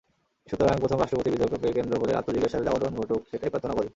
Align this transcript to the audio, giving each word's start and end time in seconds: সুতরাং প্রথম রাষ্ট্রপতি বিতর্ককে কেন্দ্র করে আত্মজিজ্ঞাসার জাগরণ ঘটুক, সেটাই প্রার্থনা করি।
সুতরাং 0.47 0.75
প্রথম 0.79 0.97
রাষ্ট্রপতি 0.99 1.29
বিতর্ককে 1.31 1.75
কেন্দ্র 1.77 1.95
করে 2.01 2.11
আত্মজিজ্ঞাসার 2.13 2.65
জাগরণ 2.67 2.93
ঘটুক, 2.99 3.21
সেটাই 3.31 3.51
প্রার্থনা 3.51 3.75
করি। 3.75 3.89